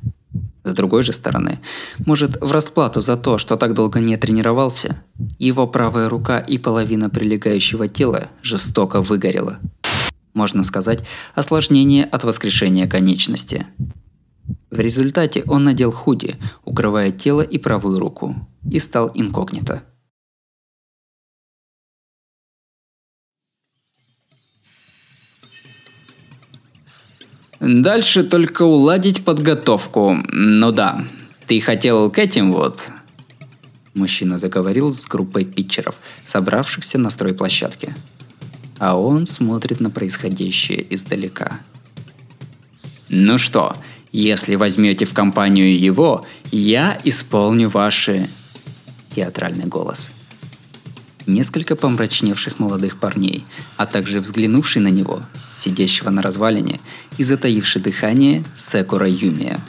С 0.64 0.74
другой 0.74 1.04
же 1.04 1.12
стороны, 1.12 1.60
может, 2.06 2.42
в 2.42 2.52
расплату 2.52 3.02
за 3.02 3.18
то, 3.18 3.38
что 3.38 3.58
так 3.58 3.74
долго 3.74 4.00
не 4.00 4.16
тренировался, 4.16 5.04
его 5.38 5.68
правая 5.68 6.08
рука 6.08 6.40
и 6.40 6.58
половина 6.58 7.10
прилегающего 7.10 7.90
тела 7.90 8.30
жестоко 8.42 9.02
выгорела. 9.02 9.60
Можно 10.34 10.64
сказать, 10.64 11.04
осложнение 11.36 12.06
от 12.06 12.24
воскрешения 12.24 12.88
конечности– 12.88 13.68
в 14.70 14.80
результате 14.80 15.44
он 15.48 15.64
надел 15.64 15.92
худи, 15.92 16.36
укрывая 16.66 17.12
тело 17.12 17.42
и 17.42 17.58
правую 17.58 18.00
руку, 18.00 18.36
и 18.70 18.80
стал 18.80 19.12
инкогнито. 19.14 19.84
Дальше 27.60 28.24
только 28.24 28.64
уладить 28.64 29.24
подготовку. 29.24 30.18
Ну 30.28 30.72
да, 30.72 31.06
ты 31.48 31.62
хотел 31.62 32.12
к 32.12 32.20
этим 32.20 32.52
вот... 32.52 32.88
Мужчина 33.94 34.40
заговорил 34.40 34.92
с 34.92 35.06
группой 35.06 35.46
питчеров, 35.46 35.96
собравшихся 36.26 36.98
на 36.98 37.12
стройплощадке. 37.12 37.96
А 38.80 39.00
он 39.00 39.28
смотрит 39.28 39.80
на 39.80 39.92
происходящее 39.92 40.94
издалека. 40.94 41.60
Ну 43.08 43.38
что, 43.38 43.78
если 44.13 44.55
возьмете 44.55 45.05
в 45.05 45.13
компанию 45.13 45.77
его, 45.77 46.25
я 46.51 46.98
исполню 47.03 47.67
ваши...» 47.67 48.29
Театральный 49.13 49.65
голос. 49.65 50.10
Несколько 51.25 51.75
помрачневших 51.75 52.60
молодых 52.60 52.98
парней, 52.98 53.46
а 53.77 53.86
также 53.86 54.20
взглянувший 54.20 54.82
на 54.82 54.89
него, 54.89 55.22
сидящего 55.58 56.10
на 56.10 56.22
развалине 56.22 56.79
и 57.17 57.24
затаивший 57.24 57.82
дыхание 57.82 58.43
Секура 58.55 59.08
Юмия. 59.08 59.60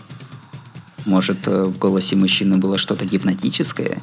Может, 1.07 1.47
э, 1.47 1.65
в 1.65 1.79
голосе 1.79 2.17
мужчины 2.17 2.57
было 2.57 2.77
что-то 2.77 3.05
гипнотическое? 3.05 4.03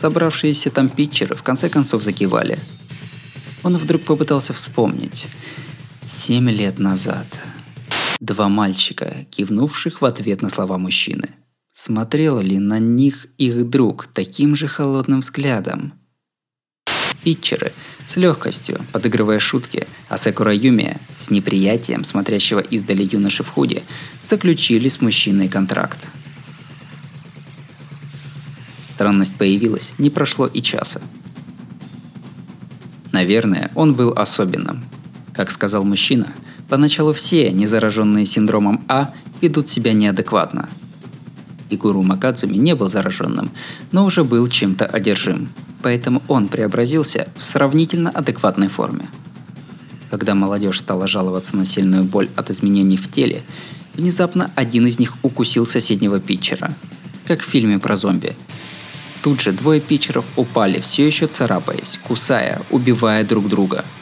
Собравшиеся 0.00 0.70
там 0.70 0.88
питчеры 0.88 1.34
в 1.34 1.42
конце 1.42 1.68
концов 1.68 2.02
закивали. 2.02 2.58
Он 3.62 3.76
вдруг 3.76 4.02
попытался 4.02 4.54
вспомнить. 4.54 5.26
Семь 6.06 6.48
лет 6.48 6.78
назад 6.78 7.26
Два 8.20 8.50
мальчика, 8.50 9.24
кивнувших 9.30 10.02
в 10.02 10.04
ответ 10.04 10.42
на 10.42 10.50
слова 10.50 10.76
мужчины. 10.76 11.30
Смотрел 11.74 12.38
ли 12.40 12.58
на 12.58 12.78
них 12.78 13.28
их 13.38 13.70
друг 13.70 14.08
таким 14.08 14.54
же 14.54 14.68
холодным 14.68 15.20
взглядом? 15.20 15.94
Питчеры 17.22 17.72
с 18.06 18.16
легкостью, 18.16 18.84
подыгрывая 18.92 19.38
шутки, 19.38 19.86
а 20.10 20.18
Секура 20.18 20.54
Юми 20.54 20.98
с 21.18 21.30
неприятием, 21.30 22.04
смотрящего 22.04 22.60
издали 22.60 23.08
юноши 23.10 23.42
в 23.42 23.48
худе, 23.48 23.82
заключили 24.28 24.88
с 24.88 25.00
мужчиной 25.00 25.48
контракт. 25.48 26.06
Странность 28.90 29.36
появилась, 29.36 29.94
не 29.96 30.10
прошло 30.10 30.46
и 30.46 30.60
часа. 30.60 31.00
Наверное, 33.12 33.70
он 33.74 33.94
был 33.94 34.12
особенным. 34.12 34.84
Как 35.32 35.50
сказал 35.50 35.84
мужчина– 35.84 36.30
Поначалу 36.70 37.12
все, 37.12 37.50
не 37.50 37.66
зараженные 37.66 38.24
синдромом 38.24 38.84
А, 38.88 39.10
ведут 39.40 39.66
себя 39.66 39.92
неадекватно. 39.92 40.68
Игуру 41.68 42.04
Макадзуми 42.04 42.56
не 42.56 42.76
был 42.76 42.88
зараженным, 42.88 43.50
но 43.90 44.04
уже 44.04 44.22
был 44.22 44.46
чем-то 44.46 44.86
одержим, 44.86 45.50
поэтому 45.82 46.22
он 46.28 46.46
преобразился 46.46 47.28
в 47.36 47.44
сравнительно 47.44 48.10
адекватной 48.10 48.68
форме. 48.68 49.08
Когда 50.10 50.36
молодежь 50.36 50.78
стала 50.78 51.08
жаловаться 51.08 51.56
на 51.56 51.64
сильную 51.64 52.04
боль 52.04 52.28
от 52.36 52.50
изменений 52.50 52.96
в 52.96 53.10
теле, 53.10 53.42
внезапно 53.94 54.52
один 54.54 54.86
из 54.86 55.00
них 55.00 55.14
укусил 55.22 55.66
соседнего 55.66 56.20
питчера, 56.20 56.72
как 57.26 57.40
в 57.40 57.46
фильме 57.46 57.80
про 57.80 57.96
зомби. 57.96 58.36
Тут 59.24 59.40
же 59.40 59.50
двое 59.50 59.80
питчеров 59.80 60.24
упали, 60.36 60.80
все 60.80 61.04
еще 61.04 61.26
царапаясь, 61.26 61.98
кусая, 62.06 62.62
убивая 62.70 63.24
друг 63.24 63.48
друга– 63.48 63.84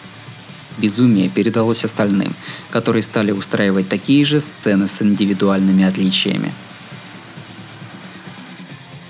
Безумие 0.78 1.28
передалось 1.28 1.85
остальным, 1.85 2.35
которые 2.70 3.02
стали 3.02 3.32
устраивать 3.32 3.88
такие 3.88 4.25
же 4.25 4.40
сцены 4.40 4.87
с 4.87 5.02
индивидуальными 5.02 5.85
отличиями. 5.85 6.52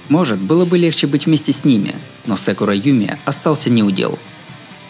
Может, 0.08 0.38
было 0.38 0.64
бы 0.64 0.78
легче 0.78 1.06
быть 1.06 1.26
вместе 1.26 1.52
с 1.52 1.64
ними, 1.64 1.94
но 2.26 2.38
Секура 2.38 2.74
Юми 2.74 3.18
остался 3.26 3.68
неудел. 3.68 4.18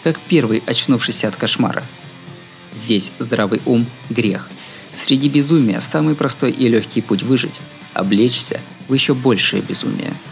Как 0.03 0.17
первый 0.17 0.63
очнувшийся 0.65 1.27
от 1.27 1.35
кошмара. 1.35 1.83
Здесь 2.73 3.11
здравый 3.19 3.61
ум– 3.65 3.85
грех. 4.09 4.49
Среди 4.95 5.27
безумия 5.27 5.81
самый 5.81 6.15
простой 6.15 6.51
и 6.51 6.69
легкий 6.69 7.01
путь 7.01 7.23
выжить– 7.23 7.59
облечься 7.93 8.61
в 8.87 8.93
еще 8.93 9.13
большее 9.13 9.61
безумие– 9.61 10.13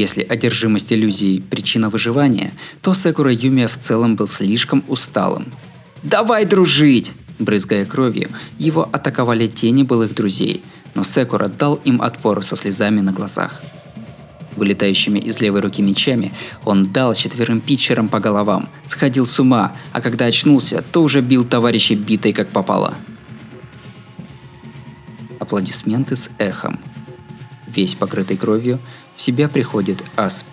Если 0.00 0.22
одержимость 0.22 0.90
иллюзией– 0.94 1.42
причина 1.50 1.90
выживания, 1.90 2.54
то 2.80 2.94
Секура 2.94 3.30
Юмия 3.30 3.68
в 3.68 3.76
целом 3.76 4.16
был 4.16 4.26
слишком 4.26 4.82
усталым. 4.88 5.52
«Давай 6.02 6.46
дружить!» 6.46 7.12
Брызгая 7.38 7.84
кровью, 7.84 8.30
его 8.56 8.88
атаковали 8.90 9.46
тени 9.46 9.82
былых 9.82 10.14
друзей, 10.14 10.62
но 10.94 11.04
Секура 11.04 11.48
дал 11.48 11.74
им 11.84 12.00
отпор 12.00 12.42
со 12.42 12.56
слезами 12.56 13.00
на 13.00 13.12
глазах. 13.12 13.60
Вылетающими 14.56 15.18
из 15.18 15.38
левой 15.42 15.60
руки 15.60 15.82
мечами 15.82 16.32
он 16.64 16.90
дал 16.90 17.12
четверым 17.12 17.60
питчерам 17.60 18.08
по 18.08 18.20
головам, 18.20 18.70
сходил 18.88 19.26
с 19.26 19.38
ума, 19.38 19.76
а 19.92 20.00
когда 20.00 20.24
очнулся, 20.24 20.82
то 20.92 21.02
уже 21.02 21.20
бил 21.20 21.44
товарищей 21.44 21.94
битой 21.94 22.32
как 22.32 22.48
попало. 22.48 22.94
Аплодисменты 25.38 26.16
с 26.16 26.30
эхом. 26.38 26.80
Весь 27.66 27.94
покрытый 27.94 28.38
кровью, 28.38 28.78
в 29.20 29.22
себя 29.22 29.50
приходит 29.50 30.02
ас 30.16 30.46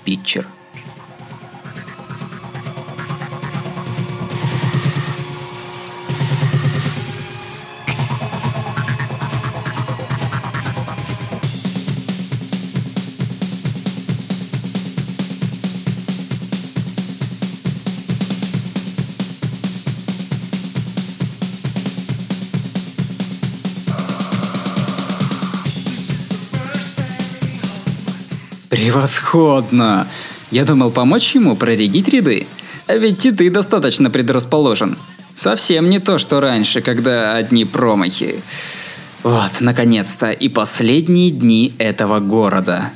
Превосходно! 29.07 30.05
Я 30.51 30.65
думал 30.65 30.91
помочь 30.91 31.33
ему 31.33 31.55
проредить 31.55 32.09
ряды. 32.09 32.45
А 32.87 32.97
ведь 32.97 33.25
и 33.25 33.31
ты 33.31 33.49
достаточно 33.49 34.09
предрасположен. 34.09 34.97
Совсем 35.33 35.89
не 35.89 35.99
то, 35.99 36.17
что 36.17 36.41
раньше, 36.41 36.81
когда 36.81 37.35
одни 37.35 37.63
промахи. 37.63 38.41
Вот, 39.23 39.61
наконец-то, 39.61 40.31
и 40.31 40.49
последние 40.49 41.31
дни 41.31 41.73
этого 41.77 42.19
города. 42.19 42.91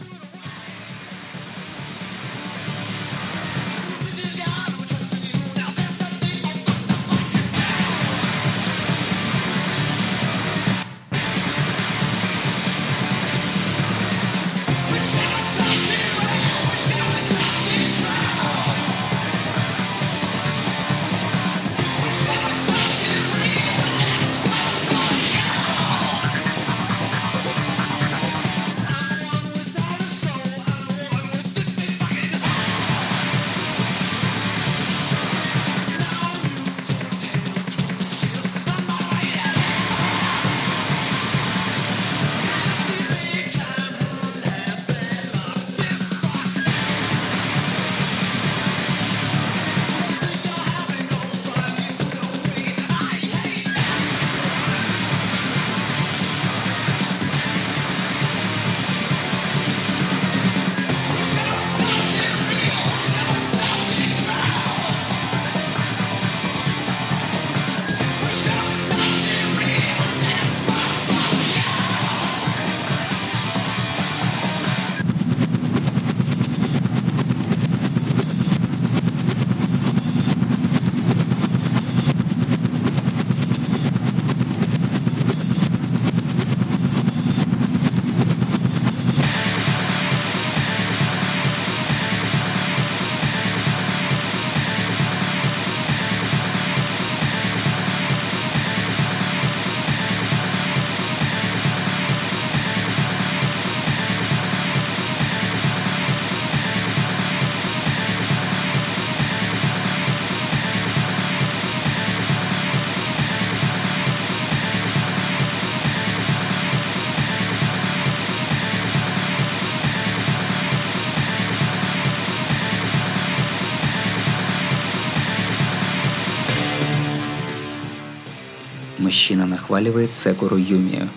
Мужчина 129.12 129.46
нахваливает 129.46 130.10
Секуру 130.10 130.56
Юмию. 130.56 131.10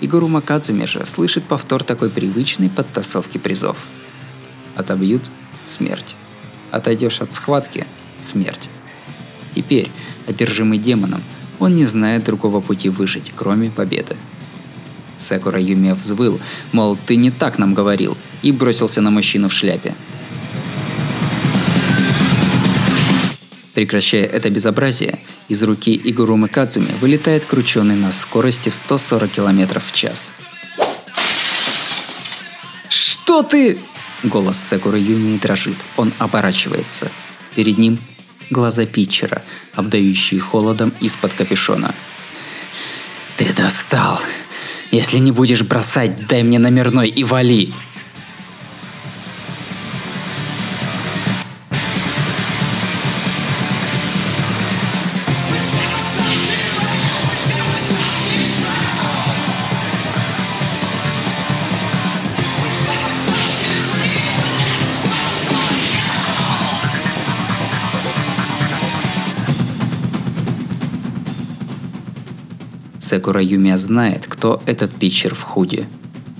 Игору 0.00 0.28
Макадзуми 0.28 0.84
же 0.84 1.04
слышит 1.04 1.42
повтор 1.42 1.82
такой 1.82 2.08
привычной 2.08 2.70
подтасовки 2.70 3.38
призов. 3.38 3.76
Отобьют– 4.76 5.22
смерть. 5.66 6.14
Отойдешь 6.70 7.20
от 7.20 7.32
схватки– 7.32 7.88
смерть. 8.22 8.68
Теперь, 9.52 9.90
одержимый 10.28 10.78
демоном, 10.78 11.20
он 11.58 11.74
не 11.74 11.86
знает 11.86 12.22
другого 12.22 12.60
пути 12.60 12.88
выжить, 12.88 13.32
кроме 13.34 13.68
победы. 13.68 14.16
Секура 15.18 15.60
Юмия 15.60 15.94
взвыл, 15.94 16.38
мол, 16.70 16.96
ты 17.04 17.16
не 17.16 17.32
так 17.32 17.58
нам 17.58 17.74
говорил, 17.74 18.16
и 18.42 18.52
бросился 18.52 19.00
на 19.00 19.10
мужчину 19.10 19.48
в 19.48 19.52
шляпе. 19.52 19.92
Прекращая 23.74 24.24
это 24.24 24.50
безобразие, 24.50 25.20
из 25.48 25.62
руки 25.62 26.00
Игурумы 26.04 26.48
Кадзуми 26.48 26.92
вылетает 27.00 27.44
крученый 27.44 27.94
на 27.94 28.10
скорости 28.10 28.68
в 28.68 28.74
140 28.74 29.30
км 29.30 29.80
в 29.80 29.92
час. 29.92 30.30
«Что 32.88 33.42
ты?» 33.42 33.78
Голос 34.24 34.58
Секуры 34.68 34.98
Юми 34.98 35.38
дрожит. 35.38 35.76
Он 35.96 36.12
оборачивается. 36.18 37.10
Перед 37.54 37.78
ним 37.78 37.98
глаза 38.50 38.84
Питчера, 38.84 39.42
обдающие 39.74 40.40
холодом 40.40 40.92
из-под 41.00 41.34
капюшона. 41.34 41.94
«Ты 43.36 43.52
достал! 43.54 44.20
Если 44.90 45.18
не 45.18 45.30
будешь 45.30 45.62
бросать, 45.62 46.26
дай 46.26 46.42
мне 46.42 46.58
номерной 46.58 47.08
и 47.08 47.22
вали!» 47.22 47.72
Секура 73.20 73.42
Юмия 73.42 73.76
знает, 73.76 74.24
кто 74.26 74.62
этот 74.64 74.90
питчер 74.92 75.34
в 75.34 75.42
худе. 75.42 75.86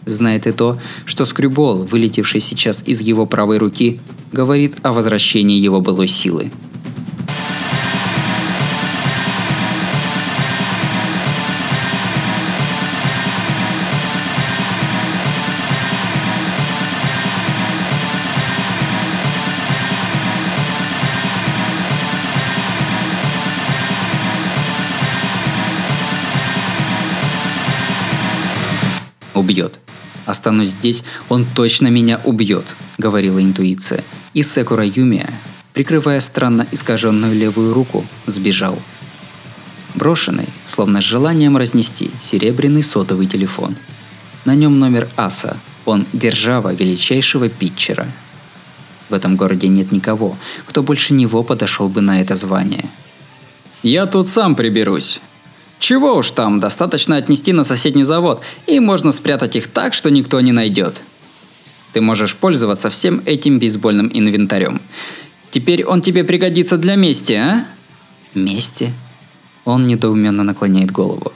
Знает 0.06 0.46
и 0.46 0.52
то, 0.52 0.78
что 1.04 1.26
скрюбол, 1.26 1.84
вылетевший 1.84 2.40
сейчас 2.40 2.82
из 2.86 3.02
его 3.02 3.26
правой 3.26 3.58
руки, 3.58 4.00
говорит 4.32 4.78
о 4.80 4.94
возвращении 4.94 5.58
его 5.58 5.82
былой 5.82 6.08
силы– 6.08 6.50
убьет. 29.40 29.80
Останусь 30.26 30.68
здесь, 30.68 31.02
он 31.28 31.44
точно 31.44 31.88
меня 31.88 32.20
убьет, 32.24 32.64
говорила 32.98 33.42
интуиция. 33.42 34.04
И 34.34 34.44
Секура 34.44 34.84
Юмия, 34.84 35.28
прикрывая 35.72 36.20
странно 36.20 36.66
искаженную 36.70 37.34
левую 37.34 37.74
руку, 37.74 38.04
сбежал. 38.26 38.78
Брошенный, 39.96 40.46
словно 40.68 41.00
с 41.00 41.04
желанием 41.04 41.56
разнести, 41.56 42.10
серебряный 42.22 42.84
сотовый 42.84 43.26
телефон. 43.26 43.74
На 44.44 44.54
нем 44.54 44.78
номер 44.78 45.08
Аса, 45.16 45.56
он 45.84 46.06
держава 46.12 46.72
величайшего 46.72 47.48
питчера. 47.48 48.06
В 49.08 49.14
этом 49.14 49.36
городе 49.36 49.66
нет 49.66 49.90
никого, 49.90 50.36
кто 50.66 50.84
больше 50.84 51.12
него 51.12 51.42
подошел 51.42 51.88
бы 51.88 52.00
на 52.00 52.20
это 52.20 52.36
звание. 52.36 52.84
«Я 53.82 54.06
тут 54.06 54.28
сам 54.28 54.54
приберусь», 54.54 55.20
чего 55.80 56.16
уж 56.16 56.30
там, 56.30 56.60
достаточно 56.60 57.16
отнести 57.16 57.52
на 57.52 57.64
соседний 57.64 58.04
завод, 58.04 58.42
и 58.66 58.78
можно 58.78 59.10
спрятать 59.10 59.56
их 59.56 59.66
так, 59.66 59.94
что 59.94 60.10
никто 60.10 60.40
не 60.40 60.52
найдет. 60.52 61.02
Ты 61.92 62.02
можешь 62.02 62.36
пользоваться 62.36 62.90
всем 62.90 63.22
этим 63.24 63.58
бейсбольным 63.58 64.10
инвентарем. 64.12 64.80
Теперь 65.50 65.84
он 65.84 66.02
тебе 66.02 66.22
пригодится 66.22 66.76
для 66.76 66.94
мести, 66.94 67.32
а? 67.32 67.66
Мести? 68.34 68.92
Он 69.64 69.86
недоуменно 69.86 70.44
наклоняет 70.44 70.92
голову. 70.92 71.32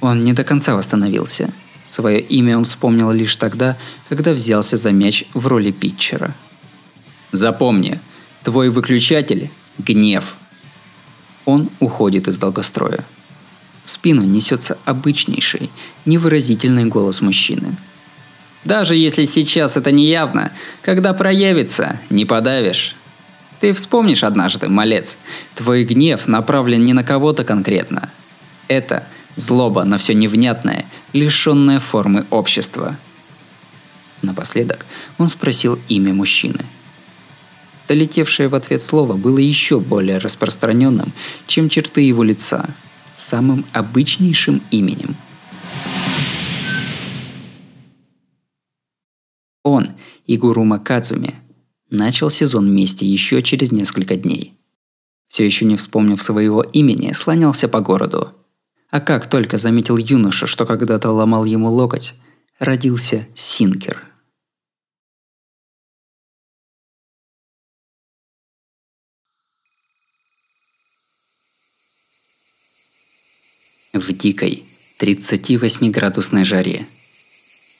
Он 0.00 0.22
не 0.22 0.32
до 0.32 0.42
конца 0.42 0.74
восстановился. 0.74 1.52
Свое 1.88 2.20
имя 2.20 2.56
он 2.56 2.64
вспомнил 2.64 3.12
лишь 3.12 3.36
тогда, 3.36 3.76
когда 4.08 4.32
взялся 4.32 4.76
за 4.76 4.90
мяч 4.90 5.24
в 5.34 5.46
роли 5.46 5.70
питчера. 5.70 6.34
Запомни, 7.30 8.00
твой 8.42 8.70
выключатель– 8.70 9.50
гнев. 9.78 10.36
Он 11.44 11.68
уходит 11.78 12.26
из 12.26 12.38
долгостроя. 12.38 13.04
В 13.84 13.90
спину 13.90 14.22
несется 14.22 14.78
обычнейший, 14.84 15.70
невыразительный 16.04 16.86
голос 16.86 17.20
мужчины. 17.20 17.76
Даже 18.64 18.96
если 18.96 19.24
сейчас 19.24 19.76
это 19.76 19.92
не 19.92 20.06
явно, 20.06 20.52
когда 20.80 21.12
проявится, 21.12 22.00
не 22.08 22.24
подавишь. 22.24 22.96
Ты 23.60 23.74
вспомнишь 23.74 24.24
однажды, 24.24 24.68
малец, 24.68 25.18
твой 25.54 25.84
гнев 25.84 26.26
направлен 26.26 26.82
не 26.82 26.94
на 26.94 27.04
кого-то 27.04 27.44
конкретно. 27.44 28.10
Это 28.68 29.06
злоба 29.36 29.84
на 29.84 29.98
все 29.98 30.14
невнятное, 30.14 30.86
лишенное 31.12 31.78
формы 31.78 32.24
общества. 32.30 32.96
Напоследок 34.22 34.86
он 35.18 35.28
спросил 35.28 35.78
имя 35.88 36.14
мужчины. 36.14 36.60
Долетевшее 37.86 38.48
в 38.48 38.54
ответ 38.54 38.80
слово 38.80 39.12
было 39.12 39.36
еще 39.36 39.78
более 39.78 40.16
распространенным, 40.16 41.12
чем 41.46 41.68
черты 41.68 42.00
его 42.00 42.22
лица– 42.22 42.64
самым 43.24 43.64
обычнейшим 43.72 44.62
именем. 44.70 45.16
Он, 49.62 49.88
Игурума 50.26 50.78
Кадзуми, 50.78 51.34
начал 51.90 52.28
сезон 52.30 52.70
мести 52.74 53.04
еще 53.04 53.42
через 53.42 53.72
несколько 53.72 54.16
дней. 54.16 54.54
Все 55.28 55.44
еще 55.44 55.64
не 55.64 55.76
вспомнив 55.76 56.22
своего 56.22 56.62
имени, 56.62 57.12
слонялся 57.12 57.66
по 57.68 57.80
городу. 57.80 58.32
А 58.90 59.00
как 59.00 59.28
только 59.28 59.58
заметил 59.58 59.96
юноша, 59.96 60.46
что 60.46 60.66
когда-то 60.66 61.10
ломал 61.10 61.44
ему 61.44 61.70
локоть, 61.70 62.14
родился 62.58 63.26
Синкер– 63.34 64.02
в 73.94 74.12
дикой 74.12 74.64
38-градусной 74.98 76.44
жаре. 76.44 76.84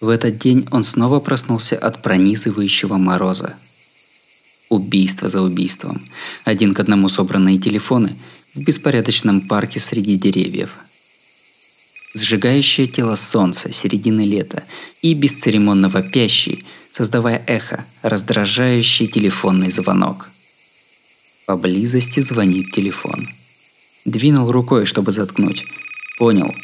В 0.00 0.08
этот 0.08 0.38
день 0.38 0.66
он 0.70 0.84
снова 0.84 1.18
проснулся 1.18 1.76
от 1.76 2.02
пронизывающего 2.02 2.96
мороза. 2.98 3.54
Убийство 4.68 5.28
за 5.28 5.42
убийством. 5.42 6.00
Один 6.44 6.72
к 6.72 6.80
одному 6.80 7.08
собранные 7.08 7.58
телефоны 7.58 8.14
в 8.54 8.60
беспорядочном 8.62 9.42
парке 9.42 9.80
среди 9.80 10.16
деревьев. 10.16 10.70
Сжигающее 12.14 12.86
тело 12.86 13.16
солнца 13.16 13.72
середины 13.72 14.20
лета 14.20 14.62
и 15.02 15.14
бесцеремонно 15.14 15.88
вопящий, 15.88 16.64
создавая 16.96 17.42
эхо, 17.48 17.84
раздражающий 18.02 19.08
телефонный 19.08 19.70
звонок. 19.70 20.28
Поблизости 21.46 22.20
звонит 22.20 22.70
телефон. 22.70 23.28
Двинул 24.04 24.52
рукой, 24.52 24.86
чтобы 24.86 25.10
заткнуть, 25.12 25.64
Понял, 26.16 26.54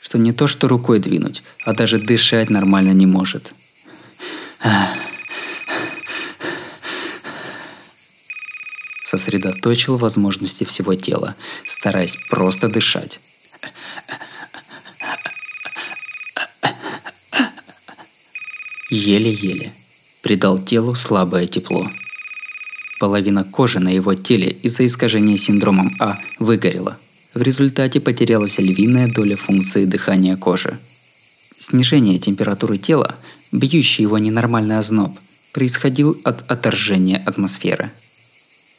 что 0.00 0.18
не 0.18 0.32
то 0.32 0.46
что 0.46 0.68
рукой 0.68 1.00
двинуть, 1.00 1.42
а 1.64 1.72
даже 1.72 1.98
дышать 1.98 2.50
нормально 2.50 2.92
не 2.92 3.06
может. 3.06 3.52
Сосредоточил 9.04 9.96
возможности 9.96 10.64
всего 10.64 10.94
тела, 10.94 11.34
стараясь 11.68 12.16
просто 12.30 12.68
дышать. 12.68 13.18
Еле-еле 18.88 19.72
придал 20.22 20.60
телу 20.60 20.94
слабое 20.94 21.46
тепло. 21.46 21.90
Половина 23.00 23.42
кожи 23.42 23.80
на 23.80 23.88
его 23.88 24.14
теле 24.14 24.50
из-за 24.50 24.86
искажения 24.86 25.36
синдромом 25.36 25.96
А 25.98 26.18
выгорела– 26.38 26.96
в 27.34 27.42
результате 27.42 28.00
потерялась 28.00 28.58
львиная 28.58 29.08
доля 29.08 29.36
функции 29.36 29.84
дыхания 29.84 30.36
кожи. 30.36 30.78
Снижение 31.58 32.18
температуры 32.18 32.78
тела, 32.78 33.14
бьющий 33.52 34.02
его 34.02 34.18
ненормальный 34.18 34.78
озноб, 34.78 35.18
происходил 35.52 36.18
от 36.24 36.50
отторжения 36.50 37.22
атмосферы. 37.24 37.90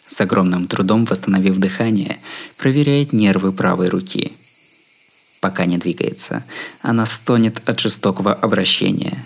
С 0.07 0.19
огромным 0.21 0.67
трудом 0.67 1.05
восстановив 1.05 1.57
дыхание, 1.57 2.17
проверяет 2.57 3.13
нервы 3.13 3.51
правой 3.51 3.89
руки. 3.89 4.33
Пока 5.39 5.65
не 5.65 5.77
двигается, 5.77 6.45
она 6.81 7.05
стонет 7.05 7.67
от 7.67 7.79
жестокого 7.79 8.33
обращения. 8.33 9.17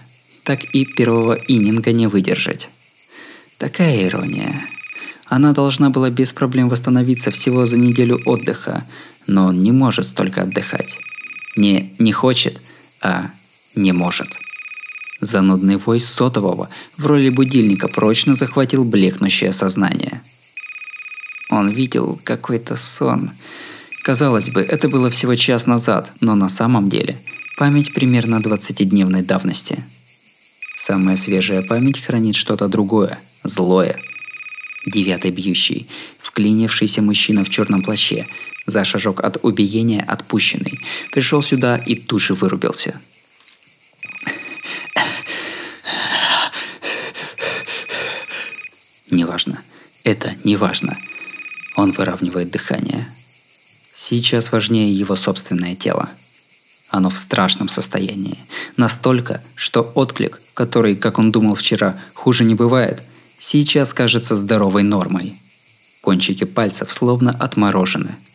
Так 0.44 0.64
и 0.74 0.86
первого 0.86 1.34
ининга 1.34 1.92
не 1.92 2.08
выдержать. 2.08 2.70
Такая 3.58 4.08
ирония. 4.08 4.64
Она 5.30 5.54
должна 5.54 5.90
была 5.90 6.10
без 6.10 6.32
проблем 6.32 6.70
восстановиться 6.70 7.32
всего 7.32 7.66
за 7.66 7.78
неделю 7.78 8.22
отдыха, 8.26 8.84
но 9.28 9.46
он 9.46 9.62
не 9.62 9.72
может 9.72 10.06
столько 10.06 10.44
отдыхать. 10.44 10.98
Не 11.56 11.94
«не 12.00 12.12
хочет», 12.12 12.62
а 13.02 13.28
«не 13.76 13.92
может». 13.92 14.30
Занудный 15.20 15.78
вой 15.78 16.00
сотового 16.00 16.70
в 16.98 17.06
роли 17.06 17.30
будильника 17.30 17.88
прочно 17.88 18.36
захватил 18.36 18.86
блекнущее 18.86 19.52
сознание. 19.52 20.22
Он 21.50 21.70
видел 21.70 22.20
какой-то 22.24 22.76
сон. 22.76 23.32
Казалось 24.04 24.50
бы, 24.50 24.62
это 24.62 24.88
было 24.88 25.10
всего 25.10 25.36
час 25.36 25.66
назад, 25.66 26.12
но 26.22 26.36
на 26.36 26.50
самом 26.50 26.90
деле 26.90 27.18
память 27.58 27.94
примерно 27.94 28.36
20-дневной 28.36 29.24
давности. 29.24 29.84
Самая 30.78 31.16
свежая 31.18 31.64
память 31.64 32.00
хранит 32.00 32.36
что-то 32.36 32.68
другое, 32.68 33.20
злое. 33.44 33.98
Девятый 34.88 35.32
бьющий, 35.32 35.86
вклинившийся 36.18 37.02
мужчина 37.02 37.44
в 37.44 37.50
черном 37.50 37.84
плаще, 37.84 38.26
за 38.66 38.86
шажок 38.86 39.22
от 39.22 39.38
убиения 39.44 40.02
отпущенный, 40.02 40.80
пришел 41.12 41.42
сюда 41.42 41.76
и 41.76 41.96
тут 41.96 42.22
же 42.22 42.34
вырубился. 42.34 42.98
Неважно. 49.12 49.62
Это 50.06 50.34
неважно. 50.46 50.98
Он 51.76 51.92
выравнивает 51.92 52.50
дыхание. 52.50 53.06
Сейчас 53.94 54.54
важнее 54.54 54.94
его 54.94 55.18
собственное 55.18 55.76
тело. 55.76 56.10
Оно 56.92 57.10
в 57.10 57.18
страшном 57.18 57.68
состоянии. 57.68 58.38
Настолько, 58.78 59.44
что 59.56 59.82
отклик, 59.96 60.40
который, 60.54 60.96
как 60.96 61.20
он 61.20 61.30
думал 61.30 61.56
вчера, 61.56 62.00
хуже 62.14 62.46
не 62.46 62.56
бывает, 62.56 63.04
сейчас 63.48 63.94
кажется 63.94 64.36
здоровой 64.36 64.84
нормой. 64.84 65.36
Кончики 66.02 66.44
пальцев 66.44 66.92
словно 66.92 67.32
отморожены– 67.32 68.16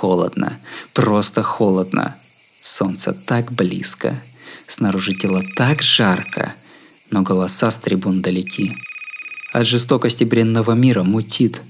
Холодно, 0.00 0.58
просто 0.92 1.42
холодно. 1.42 2.16
Солнце 2.62 3.12
так 3.12 3.52
близко. 3.52 4.18
Снаружи 4.66 5.14
тело 5.14 5.42
так 5.56 5.82
жарко, 5.82 6.54
но 7.10 7.22
голоса 7.22 7.70
с 7.70 7.76
трибун 7.76 8.20
далеки. 8.20 8.74
От 9.52 9.66
жестокости 9.66 10.24
бренного 10.24 10.72
мира 10.72 11.02
мутит. 11.02 11.60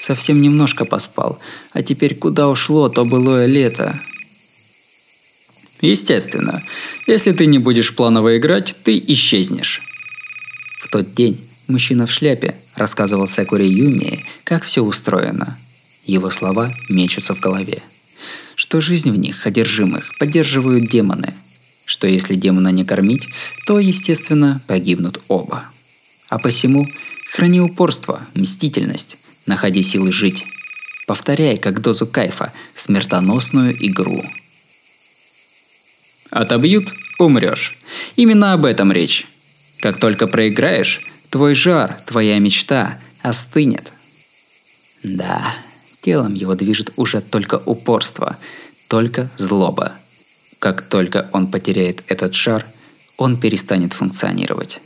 Совсем 0.00 0.40
немножко 0.40 0.84
поспал, 0.84 1.38
а 1.72 1.82
теперь 1.82 2.14
куда 2.14 2.48
ушло 2.48 2.88
то 2.88 3.04
былое 3.04 3.46
лето? 3.46 3.98
Естественно, 5.80 6.62
если 7.06 7.32
ты 7.32 7.46
не 7.46 7.58
будешь 7.58 7.94
планово 7.94 8.38
играть, 8.38 8.74
ты 8.84 9.02
исчезнешь. 9.06 9.82
В 10.80 10.88
тот 10.88 11.12
день 11.14 11.40
мужчина 11.68 12.06
в 12.06 12.12
шляпе 12.12 12.54
рассказывал 12.74 13.26
Сакуре 13.26 13.66
Юми, 13.68 14.24
как 14.44 14.64
все 14.64 14.82
устроено. 14.82 15.56
Его 16.04 16.30
слова 16.30 16.72
мечутся 16.88 17.34
в 17.34 17.40
голове. 17.40 17.82
Что 18.54 18.80
жизнь 18.80 19.10
в 19.10 19.18
них, 19.18 19.46
одержимых, 19.46 20.16
поддерживают 20.18 20.88
демоны. 20.88 21.34
Что 21.84 22.06
если 22.06 22.34
демона 22.34 22.68
не 22.68 22.84
кормить, 22.84 23.28
то, 23.66 23.78
естественно, 23.78 24.60
погибнут 24.66 25.20
оба. 25.28 25.64
А 26.28 26.38
посему 26.38 26.88
храни 27.32 27.60
упорство, 27.60 28.20
мстительность, 28.34 29.16
находи 29.46 29.82
силы 29.82 30.12
жить. 30.12 30.44
Повторяй, 31.06 31.56
как 31.56 31.80
дозу 31.80 32.06
кайфа, 32.06 32.52
смертоносную 32.74 33.76
игру. 33.86 34.24
Отобьют– 36.30 36.92
умрешь. 37.18 37.74
Именно 38.16 38.52
об 38.52 38.64
этом 38.64 38.92
речь. 38.92 39.26
Как 39.80 39.98
только 39.98 40.26
проиграешь, 40.26 41.02
твой 41.36 41.54
жар, 41.54 41.94
твоя 42.06 42.38
мечта 42.38 42.96
остынет. 43.20 43.92
Да, 45.02 45.54
телом 46.00 46.32
его 46.32 46.54
движет 46.54 46.94
уже 46.96 47.20
только 47.20 47.60
упорство, 47.66 48.38
только 48.88 49.28
злоба. 49.36 49.92
Как 50.60 50.80
только 50.80 51.28
он 51.32 51.50
потеряет 51.50 52.02
этот 52.08 52.32
жар, 52.32 52.64
он 53.18 53.38
перестанет 53.38 53.92
функционировать. 53.92 54.78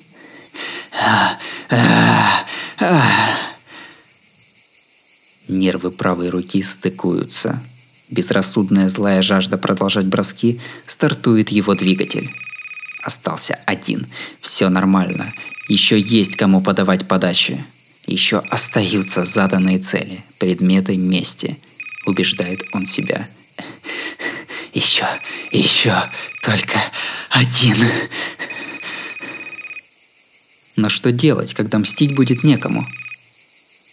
Нервы 5.47 5.93
правой 5.93 6.31
руки 6.31 6.65
стыкуются. 6.65 7.63
Безрассудная 8.11 8.89
злая 8.89 9.23
жажда 9.23 9.57
продолжать 9.57 10.07
броски 10.07 10.61
стартует 10.89 11.51
его 11.51 11.77
двигатель. 11.77 12.29
Остался 13.05 13.57
один. 13.67 14.05
Все 14.41 14.69
нормально. 14.69 15.33
Еще 15.71 16.01
есть 16.01 16.35
кому 16.35 16.61
подавать 16.61 17.07
подачи. 17.07 17.65
Еще 18.05 18.39
остаются 18.39 19.23
заданные 19.23 19.79
цели, 19.79 20.21
предметы 20.41 20.97
мести. 20.97 21.57
Убеждает 22.07 22.61
он 22.73 22.87
себя. 22.87 23.29
Еще, 24.75 25.07
еще, 25.53 25.95
только 26.43 26.77
один. 27.29 27.77
Но 30.75 30.89
что 30.89 31.13
делать, 31.13 31.55
когда 31.55 31.79
мстить 31.79 32.17
будет 32.17 32.43
некому? 32.43 32.85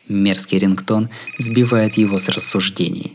Мерзкий 0.09 0.57
рингтон 0.57 1.09
сбивает 1.37 1.95
его 1.95 2.17
с 2.17 2.27
рассуждений. 2.27 3.13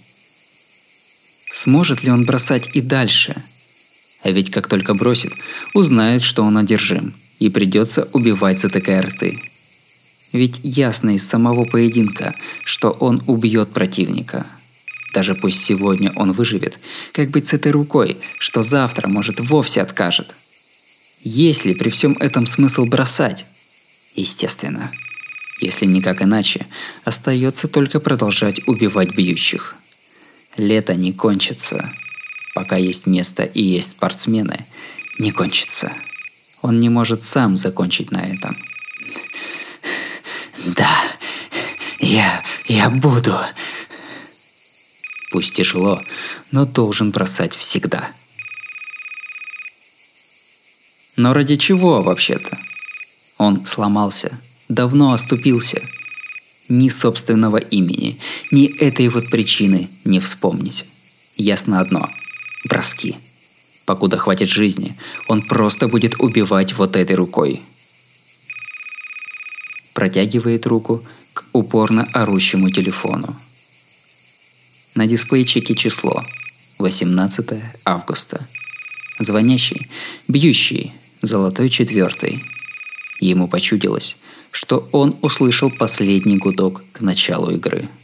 Сможет 1.51 2.05
ли 2.05 2.13
он 2.13 2.25
бросать 2.25 2.69
и 2.75 2.81
дальше? 2.81 3.35
А 4.23 4.31
ведь 4.31 4.53
как 4.53 4.69
только 4.69 4.95
бросит, 4.95 5.33
узнает, 5.75 6.23
что 6.23 6.45
он 6.45 6.57
одержим, 6.59 7.13
и 7.43 7.51
придется 7.51 8.09
убивать, 8.13 8.59
затыкая 8.59 9.03
рты. 9.03 9.39
Ведь 10.33 10.61
ясно 10.63 11.11
из 11.11 11.27
самого 11.27 11.65
поединка, 11.65 12.35
что 12.65 12.91
он 12.91 13.23
убьет 13.27 13.71
противника. 13.71 14.47
Даже 15.13 15.35
пусть 15.35 15.63
сегодня 15.63 16.13
он 16.17 16.33
выживет, 16.33 16.79
как 17.13 17.31
быть 17.31 17.49
с 17.49 17.53
этой 17.53 17.73
рукой, 17.73 18.17
что 18.39 18.63
завтра, 18.63 19.09
может, 19.09 19.41
вовсе 19.41 19.83
откажет. 19.83 20.35
Есть 21.23 21.65
ли 21.65 21.75
при 21.75 21.91
всем 21.91 22.17
этом 22.19 22.47
смысл 22.47 22.87
бросать? 22.87 23.45
Естественно. 24.15 24.91
Если 25.61 25.85
никак 25.85 26.23
иначе, 26.23 26.67
остается 27.05 27.69
только 27.69 28.01
продолжать 28.01 28.67
убивать 28.67 29.15
бьющих. 29.15 29.77
Лето 30.57 30.95
не 30.95 31.13
кончится. 31.13 31.91
Пока 32.55 32.77
есть 32.77 33.07
место 33.07 33.43
и 33.45 33.63
есть 33.63 33.91
спортсмены, 33.91 34.59
не 35.19 35.31
кончится. 35.31 35.93
Он 36.63 36.81
не 36.81 36.89
может 36.89 37.23
сам 37.23 37.57
закончить 37.57 38.13
на 38.13 38.21
этом. 38.21 38.57
Да, 40.65 40.91
я, 41.99 42.43
я 42.67 42.89
буду. 42.89 43.37
Пусть 45.33 45.55
тяжело, 45.55 46.01
но 46.53 46.65
должен 46.65 47.11
бросать 47.11 47.55
всегда. 47.55 48.09
Но 51.17 51.35
ради 51.35 51.57
чего 51.57 52.01
вообще-то? 52.03 52.59
Он 53.39 53.67
сломался, 53.67 54.39
давно 54.69 55.13
оступился. 55.13 55.83
Ни 56.69 56.89
собственного 56.89 57.57
имени, 57.57 58.19
ни 58.51 58.67
этой 58.79 59.09
вот 59.09 59.31
причины 59.31 59.89
не 60.05 60.21
вспомнить. 60.21 60.85
Ясно 61.37 61.81
одно– 61.81 62.09
броски. 62.65 63.17
Покуда 63.85 64.17
хватит 64.17 64.49
жизни, 64.49 64.95
он 65.29 65.43
просто 65.43 65.89
будет 65.89 66.21
убивать 66.21 66.75
вот 66.75 66.97
этой 66.97 67.17
рукой. 67.17 67.61
Протягивает 69.93 70.67
руку 70.67 71.03
к 71.33 71.45
упорно 71.53 72.09
орущему 72.13 72.71
телефону. 72.71 73.37
На 74.95 75.07
дисплейчике 75.07 75.75
число 75.75 76.25
18 76.79 77.47
августа. 77.85 78.47
Звонящий, 79.19 79.89
бьющий, 80.29 80.93
золотой 81.23 81.71
четвертый– 81.71 82.43
Ему 83.23 83.47
почудилось, 83.47 84.17
что 84.51 84.89
он 84.91 85.15
услышал 85.23 85.71
последний 85.71 86.39
гудок 86.39 86.83
к 86.93 87.01
началу 87.03 87.53
игры– 87.53 87.89